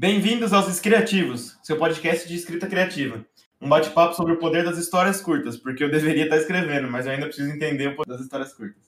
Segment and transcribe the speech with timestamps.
[0.00, 3.22] Bem-vindos aos Escriativos, seu podcast de escrita criativa.
[3.60, 7.12] Um bate-papo sobre o poder das histórias curtas, porque eu deveria estar escrevendo, mas eu
[7.12, 8.82] ainda preciso entender o poder das histórias curtas.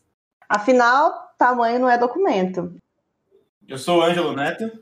[0.49, 2.75] Afinal, tamanho não é documento.
[3.69, 4.73] Eu sou o Ângelo Neto.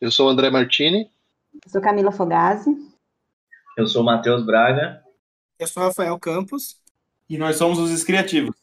[0.00, 1.10] Eu sou o André Martini.
[1.52, 2.74] Eu sou Camila Fogazzi.
[3.76, 5.04] Eu sou o Matheus Braga.
[5.58, 6.80] Eu sou o Rafael Campos.
[7.28, 8.56] E nós somos os Escriativos.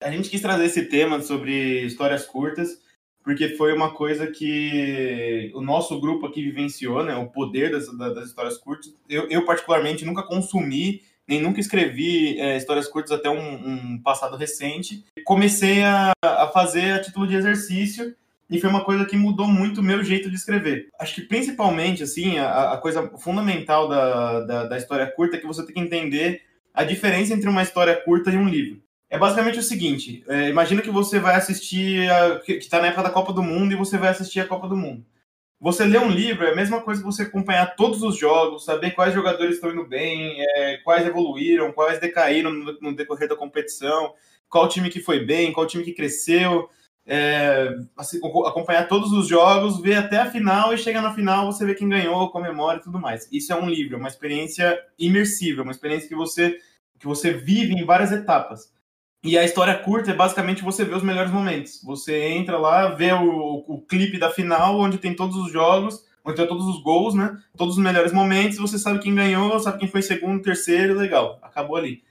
[0.00, 2.80] A gente quis trazer esse tema sobre histórias curtas,
[3.26, 7.16] porque foi uma coisa que o nosso grupo aqui vivenciou, né?
[7.16, 8.94] O poder das, das histórias curtas.
[9.08, 14.36] Eu, eu, particularmente, nunca consumi, nem nunca escrevi é, histórias curtas até um, um, passado
[14.36, 15.04] recente.
[15.24, 18.14] Comecei a, a fazer a título de exercício
[18.48, 20.88] e foi uma coisa que mudou muito o meu jeito de escrever.
[20.96, 25.48] Acho que principalmente, assim, a, a coisa fundamental da, da, da história curta é que
[25.48, 29.58] você tem que entender a diferença entre uma história curta e um livro é basicamente
[29.58, 33.32] o seguinte: é, imagina que você vai assistir, a, que está na época da Copa
[33.32, 35.04] do Mundo e você vai assistir a Copa do Mundo.
[35.58, 38.90] Você lê um livro é a mesma coisa que você acompanhar todos os jogos, saber
[38.90, 44.12] quais jogadores estão indo bem, é, quais evoluíram, quais decaíram no, no, decorrer da competição,
[44.50, 46.68] qual time que foi bem, qual time que cresceu.
[47.08, 51.64] É, assim, acompanhar todos os jogos, ver até a final e chegar na final você
[51.64, 53.28] vê quem ganhou, comemora e tudo mais.
[53.32, 56.58] Isso é um livro, é uma experiência imersiva, uma experiência que você
[56.98, 58.72] que você vive em várias etapas.
[59.26, 61.82] E a história curta é basicamente você ver os melhores momentos.
[61.82, 66.36] Você entra lá, vê o, o clipe da final, onde tem todos os jogos, onde
[66.36, 67.36] tem todos os gols, né?
[67.56, 71.76] Todos os melhores momentos, você sabe quem ganhou, sabe quem foi segundo, terceiro, legal, acabou
[71.76, 72.04] ali.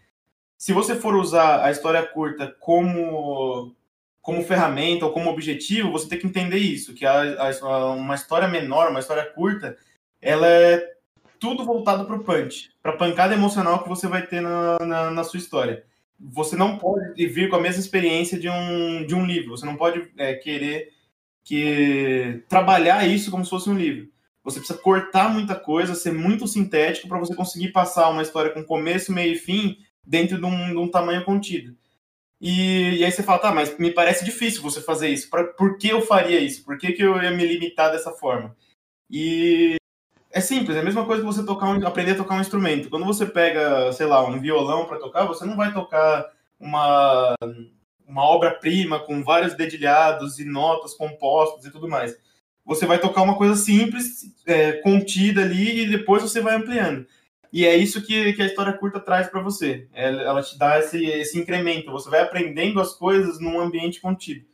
[0.57, 3.73] Se você for usar a história curta como
[4.21, 7.21] como ferramenta ou como objetivo, você tem que entender isso, que a,
[7.61, 9.77] a, uma história menor, uma história curta,
[10.19, 10.95] ela é
[11.39, 15.11] tudo voltado para o punch, para a pancada emocional que você vai ter na, na,
[15.11, 15.85] na sua história
[16.19, 19.51] você não pode vir com a mesma experiência de um, de um livro.
[19.51, 20.93] Você não pode é, querer
[21.43, 24.09] que trabalhar isso como se fosse um livro.
[24.43, 28.63] Você precisa cortar muita coisa, ser muito sintético para você conseguir passar uma história com
[28.63, 31.75] começo, meio e fim dentro de um, de um tamanho contido.
[32.39, 35.29] E, e, aí você fala, tá, mas me parece difícil você fazer isso.
[35.29, 36.63] Pra, por que eu faria isso?
[36.63, 38.55] Por que, que eu ia me limitar dessa forma?
[39.09, 39.77] E
[40.35, 42.89] é simples, é a mesma coisa que você tocar um, aprender a tocar um instrumento.
[42.89, 46.29] Quando você pega, sei lá, um violão para tocar, você não vai tocar
[46.59, 47.33] uma,
[48.05, 52.17] uma obra-prima com vários dedilhados e notas compostas e tudo mais.
[52.65, 57.07] Você vai tocar uma coisa simples, é, contida ali, e depois você vai ampliando.
[57.53, 59.87] E é isso que, que a história curta traz para você.
[59.93, 61.93] Ela te dá esse, esse incremento.
[61.93, 64.45] Você vai aprendendo as coisas num ambiente contido.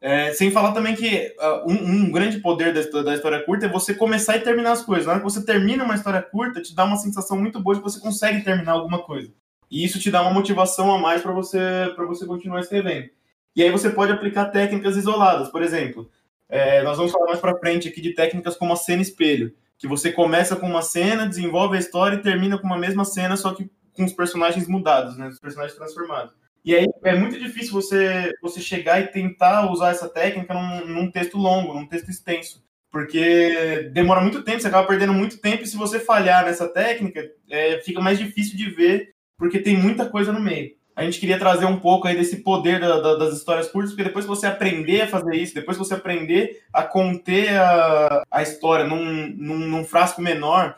[0.00, 3.68] É, sem falar também que uh, um, um, grande poder da, da, história curta é
[3.68, 5.06] você começar e terminar as coisas.
[5.06, 7.82] Na hora que você termina uma história curta, te dá uma sensação muito boa de
[7.82, 9.32] que você consegue terminar alguma coisa.
[9.68, 11.58] E isso te dá uma motivação a mais para você,
[11.96, 13.10] você continuar escrevendo.
[13.56, 15.48] E aí você pode aplicar técnicas isoladas.
[15.48, 16.08] Por exemplo,
[16.48, 19.52] é, nós vamos falar mais para frente aqui de técnicas como a cena espelho.
[19.76, 23.36] Que você começa com uma cena, desenvolve a história e termina com uma mesma cena,
[23.36, 25.26] só que com os personagens mudados, né?
[25.26, 26.32] Os personagens transformados.
[26.64, 31.10] E aí é muito difícil você, você chegar e tentar usar essa técnica num, num
[31.10, 32.62] texto longo, num texto extenso.
[32.90, 37.30] Porque demora muito tempo, você acaba perdendo muito tempo, e se você falhar nessa técnica,
[37.50, 40.76] é, fica mais difícil de ver, porque tem muita coisa no meio.
[40.96, 44.02] A gente queria trazer um pouco aí desse poder da, da, das histórias curtas, porque
[44.02, 48.42] depois que você aprender a fazer isso, depois que você aprender a conter a, a
[48.42, 50.74] história num, num, num frasco menor,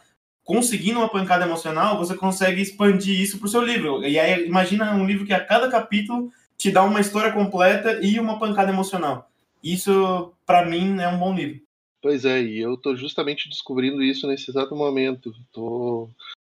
[0.51, 4.05] conseguindo uma pancada emocional, você consegue expandir isso para o seu livro.
[4.05, 6.29] E aí, imagina um livro que a cada capítulo
[6.59, 9.31] te dá uma história completa e uma pancada emocional.
[9.63, 11.61] Isso, para mim, é um bom livro.
[12.03, 15.33] Pois é, e eu tô justamente descobrindo isso nesse exato momento.
[15.53, 16.11] Tô...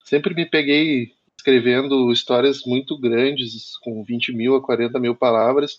[0.06, 5.78] Sempre me peguei escrevendo histórias muito grandes, com 20 mil a 40 mil palavras,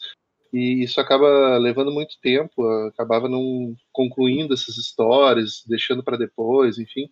[0.52, 7.08] e isso acaba levando muito tempo, acabava não concluindo essas histórias, deixando para depois, enfim.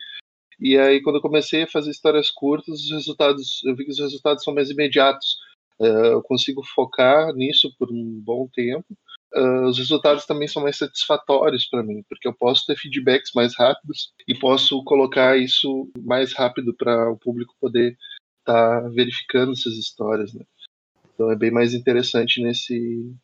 [0.60, 3.98] E aí, quando eu comecei a fazer histórias curtas, os resultados, eu vi que os
[3.98, 5.38] resultados são mais imediatos.
[5.80, 8.86] Uh, eu consigo focar nisso por um bom tempo.
[9.34, 13.56] Uh, os resultados também são mais satisfatórios para mim, porque eu posso ter feedbacks mais
[13.56, 17.96] rápidos e posso colocar isso mais rápido para o público poder
[18.40, 20.34] estar tá verificando essas histórias.
[20.34, 20.44] Né?
[21.14, 23.14] Então é bem mais interessante nesse,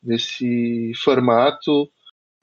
[0.00, 1.90] nesse formato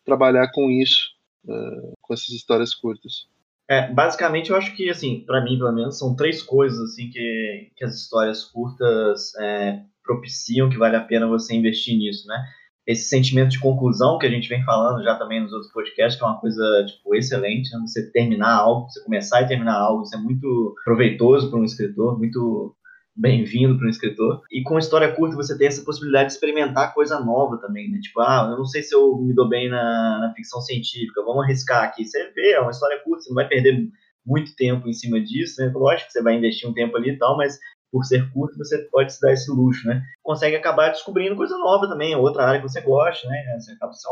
[0.04, 1.12] trabalhar com isso,
[1.46, 3.28] uh, com essas histórias curtas.
[3.70, 7.72] É, basicamente, eu acho que, assim, para mim, pelo menos, são três coisas, assim, que,
[7.76, 12.44] que as histórias curtas é, propiciam que vale a pena você investir nisso, né?
[12.86, 16.26] Esse sentimento de conclusão que a gente vem falando já também nos outros podcasts, que
[16.26, 17.80] é uma coisa, tipo, excelente, né?
[17.88, 22.18] Você terminar algo, você começar e terminar algo, isso é muito proveitoso para um escritor,
[22.18, 22.76] muito
[23.16, 24.42] bem-vindo para um escritor.
[24.52, 28.00] E com história curta você tem essa possibilidade de experimentar coisa nova também, né?
[28.02, 31.44] Tipo, ah, eu não sei se eu me dou bem na, na ficção científica, vamos
[31.44, 32.06] arriscar aqui.
[32.06, 33.88] Você vê, é uma história curta, você não vai perder
[34.26, 35.72] muito tempo em cima disso, né?
[35.74, 37.60] Lógico que você vai investir um tempo ali e tal, mas
[37.94, 40.02] por ser curto, você pode se dar esse luxo, né?
[40.24, 43.56] Consegue acabar descobrindo coisa nova também, outra área que você gosta, né?
[43.60, 44.10] Você acaba assim,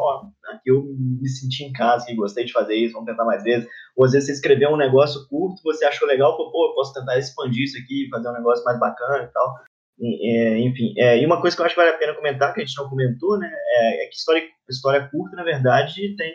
[0.53, 3.67] aqui eu me senti em casa, que gostei de fazer isso, vamos tentar mais vezes.
[3.97, 7.17] Ou às vezes você escreveu um negócio curto, você achou legal, pô, eu posso tentar
[7.17, 9.55] expandir isso aqui, fazer um negócio mais bacana e tal.
[9.99, 12.61] É, enfim, é, e uma coisa que eu acho que vale a pena comentar, que
[12.61, 16.33] a gente não comentou, né, é, é que história, história curta, na verdade, tem,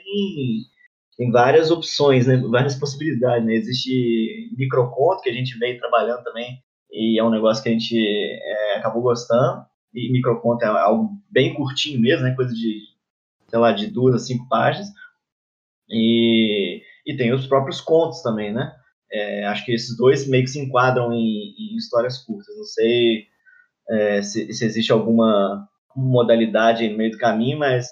[1.17, 3.47] tem várias opções, né, várias possibilidades.
[3.47, 3.55] Né?
[3.55, 6.61] Existe microconto, que a gente veio trabalhando também
[6.91, 9.65] e é um negócio que a gente é, acabou gostando.
[9.95, 12.35] E microconto é algo bem curtinho mesmo, né?
[12.35, 12.81] Coisa de,
[13.49, 14.89] sei lá, de duas a cinco páginas.
[15.89, 18.75] E, e tem os próprios contos também, né?
[19.11, 22.57] É, acho que esses dois meio que se enquadram em, em histórias curtas.
[22.57, 23.27] Não sei
[23.89, 27.89] é, se, se, existe alguma modalidade no meio do caminho, mas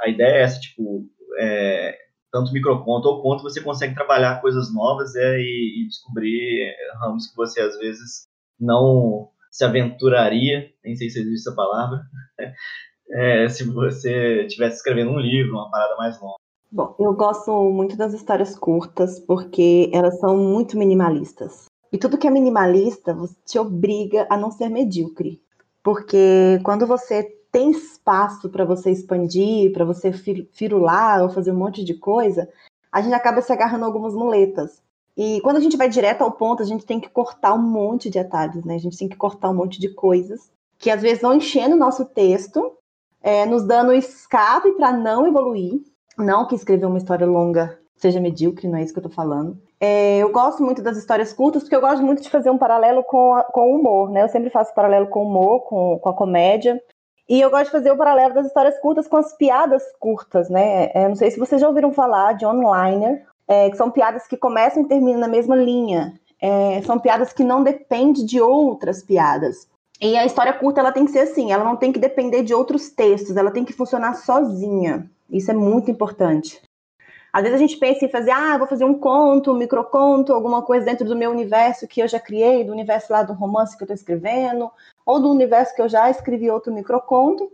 [0.00, 1.08] a ideia é essa, tipo,
[1.38, 1.96] é,
[2.32, 7.36] tanto microconto ou conto, você consegue trabalhar coisas novas é, e, e, descobrir ramos que
[7.36, 8.26] você às vezes
[8.58, 12.02] não se aventuraria, nem sei se existe essa palavra,
[13.10, 16.36] é, se você estivesse escrevendo um livro, uma parada mais longa.
[16.70, 21.66] Bom, eu gosto muito das histórias curtas porque elas são muito minimalistas.
[21.92, 25.40] E tudo que é minimalista te obriga a não ser medíocre.
[25.82, 27.22] Porque quando você
[27.52, 32.48] tem espaço para você expandir, para você firular ou fazer um monte de coisa,
[32.92, 34.82] a gente acaba se agarrando algumas muletas.
[35.16, 38.10] E quando a gente vai direto ao ponto, a gente tem que cortar um monte
[38.10, 38.74] de atalhos, né?
[38.74, 41.78] A gente tem que cortar um monte de coisas que às vezes vão enchendo o
[41.78, 42.72] nosso texto,
[43.22, 45.80] é, nos dando escape para não evoluir.
[46.18, 49.58] Não que escrever uma história longa seja medíocre, não é isso que eu tô falando.
[49.80, 53.02] É, eu gosto muito das histórias curtas, porque eu gosto muito de fazer um paralelo
[53.04, 54.22] com, a, com o humor, né?
[54.22, 56.80] Eu sempre faço paralelo com o humor, com, com a comédia.
[57.28, 60.90] E eu gosto de fazer o paralelo das histórias curtas com as piadas curtas, né?
[60.94, 64.36] É, não sei se vocês já ouviram falar de onliner, é, que são piadas que
[64.36, 66.18] começam e terminam na mesma linha.
[66.40, 69.68] É, são piadas que não dependem de outras piadas.
[70.00, 72.52] E a história curta ela tem que ser assim, ela não tem que depender de
[72.52, 75.10] outros textos, ela tem que funcionar sozinha.
[75.30, 76.60] Isso é muito importante.
[77.32, 80.62] Às vezes a gente pensa em fazer, ah, vou fazer um conto, um microconto, alguma
[80.62, 83.82] coisa dentro do meu universo que eu já criei, do universo lá do romance que
[83.82, 84.70] eu estou escrevendo,
[85.04, 87.50] ou do universo que eu já escrevi outro microconto.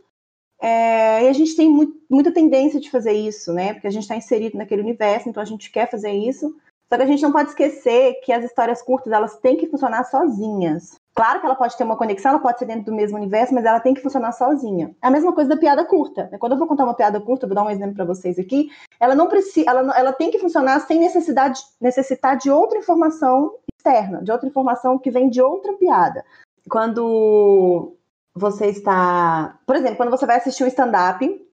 [0.62, 3.72] É, e a gente tem muito, muita tendência de fazer isso, né?
[3.72, 6.54] Porque a gente está inserido naquele universo, então a gente quer fazer isso.
[6.88, 10.04] Só que a gente não pode esquecer que as histórias curtas elas têm que funcionar
[10.04, 10.94] sozinhas.
[11.14, 13.64] Claro que ela pode ter uma conexão, ela pode ser dentro do mesmo universo, mas
[13.64, 14.94] ela tem que funcionar sozinha.
[15.02, 16.28] É a mesma coisa da piada curta.
[16.30, 16.38] Né?
[16.38, 18.70] Quando eu vou contar uma piada curta, vou dar um exemplo para vocês aqui,
[19.00, 24.22] ela não precisa, ela, ela tem que funcionar sem necessidade, necessitar de outra informação externa,
[24.22, 26.24] de outra informação que vem de outra piada.
[26.70, 27.96] Quando
[28.34, 29.58] você está.
[29.66, 31.48] Por exemplo, quando você vai assistir um stand-up,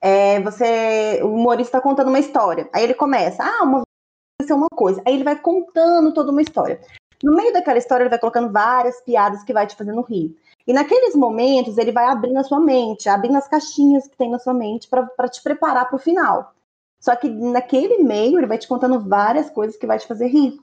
[0.00, 1.20] é, você.
[1.22, 2.68] O humorista está contando uma história.
[2.72, 3.82] Aí ele começa, ah, uma
[4.42, 5.02] ser uma coisa.
[5.06, 6.80] Aí ele vai contando toda uma história.
[7.22, 10.36] No meio daquela história, ele vai colocando várias piadas que vai te fazendo rir.
[10.66, 14.38] E naqueles momentos, ele vai abrindo a sua mente, abrindo as caixinhas que tem na
[14.38, 16.52] sua mente para te preparar para o final.
[17.00, 20.58] Só que naquele meio, ele vai te contando várias coisas que vai te fazer rir.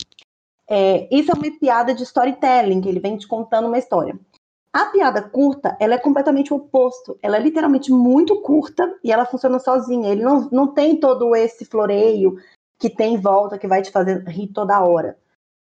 [0.67, 4.17] É, isso é uma piada de storytelling, ele vem te contando uma história.
[4.73, 7.17] A piada curta, ela é completamente o oposto.
[7.21, 10.09] Ela é literalmente muito curta e ela funciona sozinha.
[10.09, 12.37] Ele não, não tem todo esse floreio
[12.79, 15.17] que tem em volta que vai te fazer rir toda hora.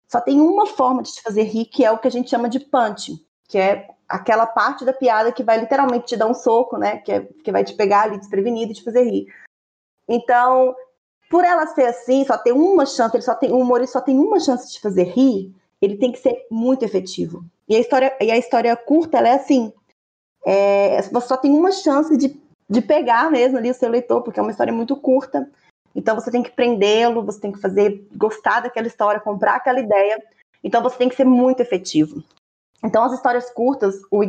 [0.09, 2.49] Só tem uma forma de te fazer rir, que é o que a gente chama
[2.49, 3.15] de punch,
[3.49, 6.99] que é aquela parte da piada que vai literalmente te dar um soco, né?
[6.99, 9.27] Que, é, que vai te pegar ali desprevenido e te fazer rir.
[10.09, 10.75] Então,
[11.31, 14.19] por ela ser assim, só tem uma chance, ele só tem, o humorista só tem
[14.19, 17.45] uma chance de te fazer rir, ele tem que ser muito efetivo.
[17.69, 19.73] E a história, e a história curta, ela é assim.
[20.45, 22.37] É, você só tem uma chance de,
[22.69, 25.49] de pegar mesmo ali o seu leitor, porque é uma história muito curta.
[25.95, 30.23] Então você tem que prendê-lo, você tem que fazer gostar daquela história, comprar aquela ideia.
[30.63, 32.23] Então você tem que ser muito efetivo.
[32.85, 34.23] Então as histórias curtas o,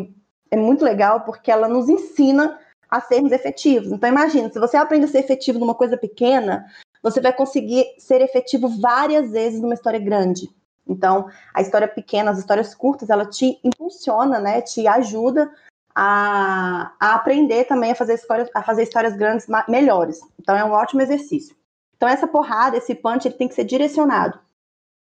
[0.50, 3.92] é muito legal porque ela nos ensina a sermos efetivos.
[3.92, 6.66] Então imagina, se você aprende a ser efetivo numa coisa pequena,
[7.02, 10.50] você vai conseguir ser efetivo várias vezes numa história grande.
[10.92, 14.62] Então, a história pequena, as histórias curtas, ela te impulsiona, né?
[14.62, 15.52] Te ajuda
[15.96, 20.20] a, a aprender também a fazer, histórias, a fazer histórias grandes melhores.
[20.40, 21.56] Então, é um ótimo exercício.
[21.96, 24.40] Então, essa porrada, esse punch, ele tem que ser direcionado.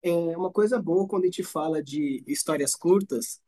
[0.03, 3.41] É uma coisa boa quando a gente fala de histórias curtas,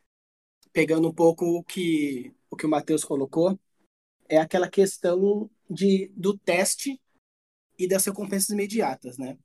[0.73, 3.59] pegando um pouco o que o, que o Matheus colocou,
[4.28, 7.00] é aquela questão de, do teste
[7.78, 9.38] e das recompensas imediatas, né?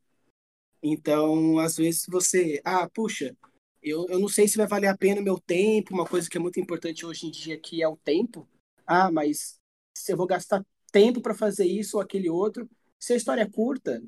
[0.83, 3.35] Então, às vezes você, ah, puxa,
[3.81, 6.37] eu, eu não sei se vai valer a pena o meu tempo, uma coisa que
[6.37, 8.45] é muito importante hoje em dia que é o tempo.
[8.85, 9.57] Ah, mas
[9.95, 13.49] se eu vou gastar tempo para fazer isso ou aquele outro, se a história é
[13.49, 14.03] curta,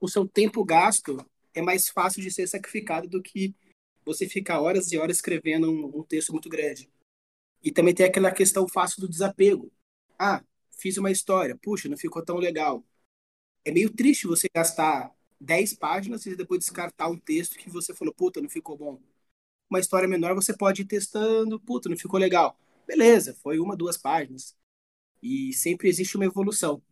[0.00, 1.18] o seu tempo gasto
[1.54, 3.54] é mais fácil de ser sacrificado do que
[4.04, 6.90] você ficar horas e horas escrevendo um, um texto muito grande.
[7.62, 9.70] E também tem aquela questão fácil do desapego.
[10.18, 12.82] Ah, fiz uma história, puxa, não ficou tão legal.
[13.64, 15.14] É meio triste você gastar
[15.44, 19.00] 10 páginas e depois descartar um texto que você falou, puta, não ficou bom.
[19.70, 22.58] Uma história menor você pode ir testando, puta, não ficou legal.
[22.86, 24.56] Beleza, foi uma, duas páginas.
[25.22, 26.82] E sempre existe uma evolução.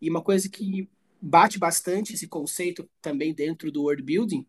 [0.00, 0.88] E uma coisa que
[1.20, 4.46] bate bastante esse conceito também dentro do world building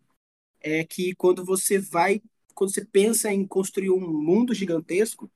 [0.60, 2.22] é que quando você vai,
[2.53, 5.31] quando você pensa em construir um mundo gigantesco,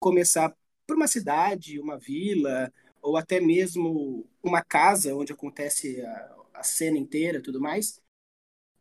[0.00, 0.56] começar
[0.86, 6.98] por uma cidade, uma vila, ou até mesmo uma casa onde acontece a, a cena
[6.98, 8.00] inteira tudo mais,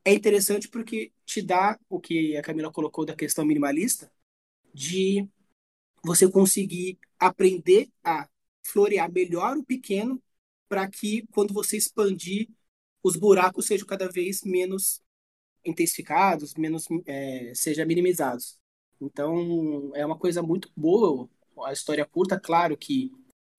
[0.03, 4.11] é interessante porque te dá o que a Camila colocou da questão minimalista,
[4.73, 5.27] de
[6.03, 8.29] você conseguir aprender a
[8.63, 10.21] florear melhor o pequeno
[10.67, 12.49] para que quando você expandir
[13.03, 15.01] os buracos sejam cada vez menos
[15.65, 18.59] intensificados, menos é, sejam minimizados.
[19.01, 21.29] Então é uma coisa muito boa
[21.63, 23.11] a história curta, claro que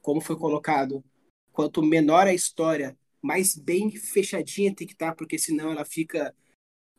[0.03, 1.03] como foi colocado,
[1.57, 6.37] quanto menor a história, mais bem fechadinha tem que estar, tá, porque senão ela fica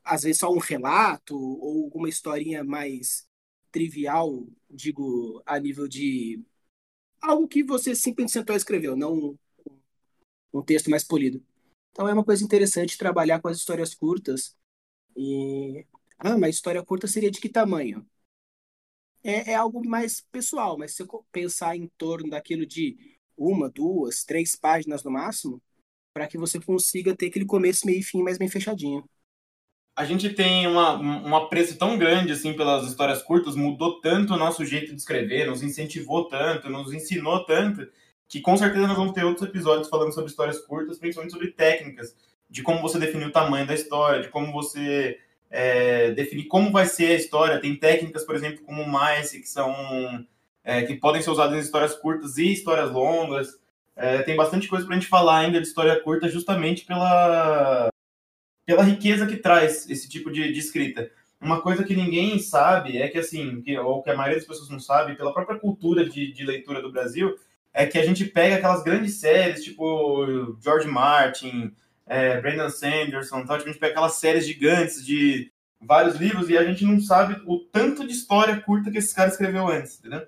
[0.04, 3.28] às vezes só um relato ou alguma historinha mais
[3.72, 6.44] trivial, digo, a nível de
[7.22, 9.38] algo que você simplesmente sentou e escreveu, não
[10.52, 11.46] um, texto mais polido.
[11.92, 14.58] Então é uma coisa interessante trabalhar com as histórias curtas.
[15.16, 15.86] E
[16.18, 18.04] ah, mas história curta seria de que tamanho?
[19.24, 24.24] É, é algo mais pessoal, mas se você pensar em torno daquilo de uma, duas,
[24.24, 25.62] três páginas no máximo,
[26.14, 29.04] para que você consiga ter aquele começo, meio e fim mais bem fechadinho.
[29.96, 34.38] A gente tem uma, um apreço tão grande assim pelas histórias curtas, mudou tanto o
[34.38, 37.88] nosso jeito de escrever, nos incentivou tanto, nos ensinou tanto,
[38.28, 42.16] que com certeza nós vamos ter outros episódios falando sobre histórias curtas, principalmente sobre técnicas,
[42.50, 46.86] de como você definir o tamanho da história, de como você é, definir como vai
[46.86, 47.60] ser a história.
[47.60, 49.74] Tem técnicas, por exemplo, como o Mice, que são
[50.68, 53.58] é, que podem ser usadas em histórias curtas e histórias longas.
[53.96, 57.88] É, tem bastante coisa para a gente falar ainda de história curta, justamente pela,
[58.66, 61.10] pela riqueza que traz esse tipo de, de escrita.
[61.40, 64.70] Uma coisa que ninguém sabe é que, assim, que, ou que a maioria das pessoas
[64.70, 67.34] não sabe, pela própria cultura de, de leitura do Brasil,
[67.74, 71.74] é que a gente pega aquelas grandes séries, tipo George Martin,
[72.06, 76.58] é, Brandon Sanderson, então, tipo, a gente pega aquelas séries gigantes de vários livros e
[76.58, 80.28] a gente não sabe o tanto de história curta que esse cara escreveu antes, entendeu?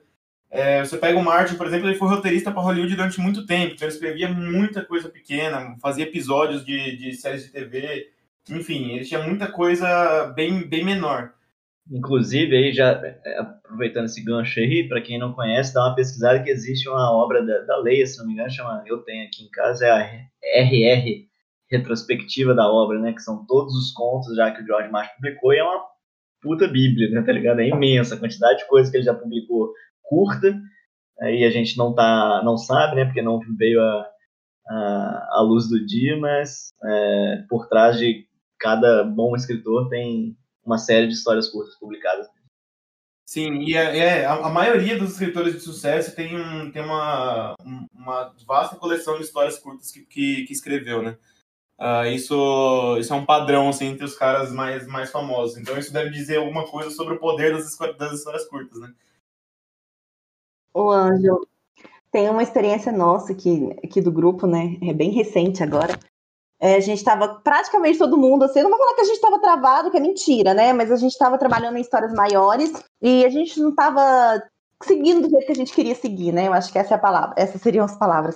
[0.52, 3.76] É, você pega o Martin, por exemplo, ele foi roteirista para Hollywood durante muito tempo,
[3.76, 8.10] então ele escrevia muita coisa pequena, fazia episódios de, de séries de TV,
[8.50, 11.34] enfim, ele tinha muita coisa bem, bem menor.
[11.92, 16.42] Inclusive, aí já é, aproveitando esse gancho aí, para quem não conhece, dá uma pesquisada
[16.42, 19.44] que existe uma obra da, da Leia, se não me engano, chama Eu Tenho Aqui
[19.44, 21.28] em Casa, é a RR
[21.72, 23.14] retrospectiva da obra, né?
[23.14, 25.84] Que são todos os contos já que o George Martin publicou, e é uma
[26.42, 27.22] puta bíblia, né?
[27.22, 27.60] Tá ligado?
[27.60, 29.72] É imensa a quantidade de coisas que ele já publicou
[30.10, 30.60] curta,
[31.22, 33.06] aí a gente não tá, não sabe, né?
[33.06, 34.10] Porque não veio a,
[34.68, 38.28] a, a luz do dia, mas é, por trás de
[38.60, 40.36] cada bom escritor tem
[40.66, 42.28] uma série de histórias curtas publicadas.
[43.26, 47.54] Sim, e é, é, a, maioria dos escritores de sucesso tem, um, tem uma,
[47.94, 51.16] uma vasta coleção de histórias curtas que, que, que escreveu, né?
[51.80, 55.58] Uh, isso, isso é um padrão assim, entre os caras mais, mais famosos.
[55.58, 58.92] Então isso deve dizer alguma coisa sobre o poder das, das histórias curtas, né?
[60.74, 61.48] O Anjo,
[62.12, 64.78] tem uma experiência nossa aqui, aqui do grupo, né?
[64.82, 65.98] É bem recente agora.
[66.60, 69.40] É, a gente estava praticamente todo mundo, assim, não vou falar que a gente estava
[69.40, 70.74] travado, que é mentira, né?
[70.74, 72.72] Mas a gente estava trabalhando em histórias maiores
[73.02, 74.44] e a gente não estava
[74.84, 76.48] seguindo do jeito que a gente queria seguir, né?
[76.48, 78.36] Eu acho que essa é a palavra, essas seriam as palavras.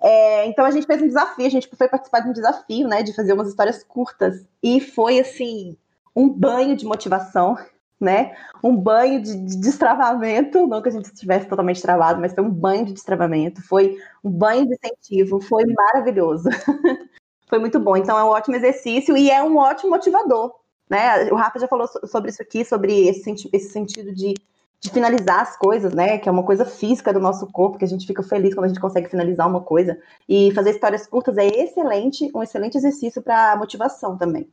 [0.00, 3.02] É, então a gente fez um desafio, a gente foi participar de um desafio, né,
[3.02, 4.46] de fazer umas histórias curtas.
[4.62, 5.76] E foi assim,
[6.16, 7.58] um banho de motivação,
[8.00, 8.34] né?
[8.64, 12.50] Um banho de, de destravamento, não que a gente estivesse totalmente travado, mas foi um
[12.50, 16.48] banho de destravamento, foi um banho de incentivo, foi maravilhoso.
[17.48, 17.96] foi muito bom.
[17.96, 20.54] Então é um ótimo exercício e é um ótimo motivador.
[20.88, 21.30] Né?
[21.30, 24.34] O Rafa já falou sobre isso aqui, sobre esse, esse sentido de
[24.80, 26.16] de finalizar as coisas, né?
[26.18, 28.68] Que é uma coisa física do nosso corpo, que a gente fica feliz quando a
[28.68, 29.98] gente consegue finalizar uma coisa.
[30.26, 34.48] E fazer histórias curtas é excelente, um excelente exercício para motivação também.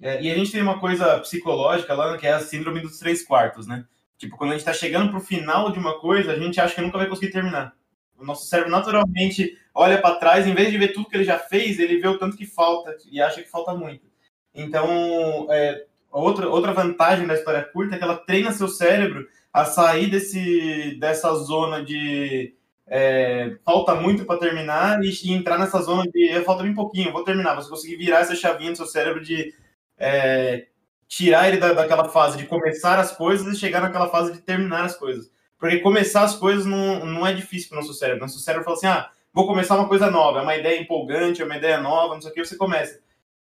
[0.00, 3.24] É, e a gente tem uma coisa psicológica lá, que é a síndrome dos três
[3.24, 3.84] quartos, né?
[4.18, 6.74] Tipo, quando a gente está chegando para o final de uma coisa, a gente acha
[6.74, 7.74] que nunca vai conseguir terminar.
[8.16, 11.38] O nosso cérebro naturalmente olha para trás, em vez de ver tudo que ele já
[11.38, 14.06] fez, ele vê o tanto que falta e acha que falta muito.
[14.54, 19.64] Então, é, outra, outra vantagem da história curta é que ela treina seu cérebro a
[19.64, 22.54] sair desse, dessa zona de
[22.86, 27.24] é, falta muito para terminar e, e, entrar nessa zona de falta bem pouquinho, vou
[27.24, 27.54] terminar.
[27.54, 29.54] Você conseguir virar essa chavinha do seu cérebro de
[29.98, 30.66] é,
[31.06, 34.84] tirar ele da, daquela fase de começar as coisas e chegar naquela fase de terminar
[34.84, 35.30] as coisas.
[35.58, 38.20] Porque começar as coisas não, não é difícil para o nosso cérebro.
[38.20, 41.44] Nosso cérebro fala assim: ah, vou começar uma coisa nova, é uma ideia empolgante, é
[41.44, 43.00] uma ideia nova, não sei o que, você começa.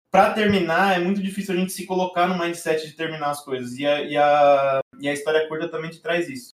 [0.10, 3.78] Para terminar, é muito difícil a gente se colocar no mindset de terminar as coisas.
[3.78, 6.52] E a, e a, e a história curta também te traz isso.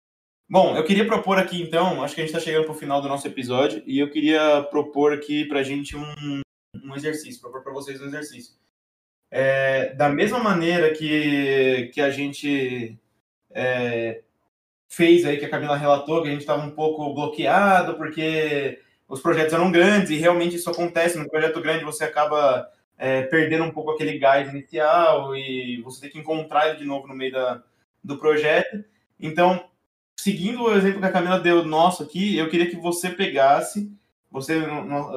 [0.48, 3.00] Bom, eu queria propor aqui então, acho que a gente está chegando para o final
[3.00, 6.40] do nosso episódio, e eu queria propor aqui para a gente um,
[6.84, 8.54] um exercício, propor para vocês um exercício.
[9.30, 12.98] É, da mesma maneira que, que a gente
[13.52, 14.22] é,
[14.88, 19.20] fez aí, que a Camila relatou, que a gente estava um pouco bloqueado, porque os
[19.20, 22.68] projetos eram grandes, e realmente isso acontece, no projeto grande você acaba
[22.98, 27.06] é, perdendo um pouco aquele gás inicial, e você tem que encontrar ele de novo
[27.06, 27.62] no meio da,
[28.02, 28.84] do projeto.
[29.18, 29.64] Então,
[30.16, 33.90] seguindo o exemplo que a Camila deu nosso aqui, eu queria que você pegasse,
[34.30, 34.60] você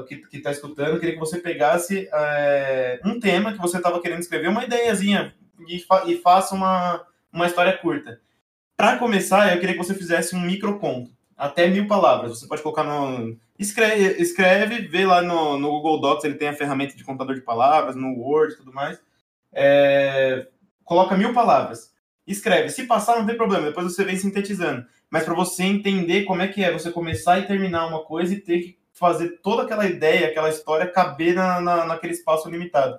[0.08, 4.50] que está escutando, queria que você pegasse é, um tema que você estava querendo escrever,
[4.50, 5.36] uma ideiazinha,
[5.67, 8.20] e, fa e faça uma, uma história curta.
[8.75, 12.39] Para começar, eu queria que você fizesse um microconto, até mil palavras.
[12.39, 13.38] Você pode colocar no.
[13.58, 17.41] Escreve, escreve vê lá no, no Google Docs, ele tem a ferramenta de contador de
[17.41, 19.00] palavras, no Word e tudo mais.
[19.53, 20.48] É,
[20.84, 21.93] coloca mil palavras
[22.25, 22.70] escreve.
[22.70, 24.86] Se passar, não tem problema, depois você vem sintetizando.
[25.10, 28.39] Mas para você entender como é que é você começar e terminar uma coisa e
[28.39, 32.98] ter que fazer toda aquela ideia, aquela história caber na, na naquele espaço limitado.